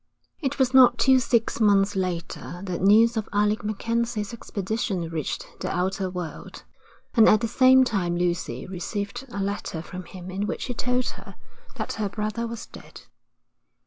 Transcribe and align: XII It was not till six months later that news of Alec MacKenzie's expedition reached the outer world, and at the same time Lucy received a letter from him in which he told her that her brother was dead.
XII 0.41 0.47
It 0.47 0.57
was 0.57 0.73
not 0.73 0.97
till 0.97 1.19
six 1.19 1.59
months 1.61 1.95
later 1.95 2.61
that 2.65 2.81
news 2.81 3.17
of 3.17 3.29
Alec 3.31 3.63
MacKenzie's 3.63 4.33
expedition 4.33 5.09
reached 5.09 5.45
the 5.59 5.69
outer 5.69 6.09
world, 6.09 6.63
and 7.13 7.29
at 7.29 7.41
the 7.41 7.47
same 7.47 7.83
time 7.83 8.17
Lucy 8.17 8.65
received 8.65 9.25
a 9.29 9.37
letter 9.43 9.83
from 9.83 10.05
him 10.05 10.31
in 10.31 10.47
which 10.47 10.63
he 10.63 10.73
told 10.73 11.09
her 11.09 11.35
that 11.75 11.93
her 12.01 12.09
brother 12.09 12.47
was 12.47 12.65
dead. 12.65 13.01